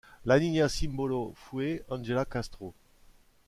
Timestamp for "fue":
1.35-1.85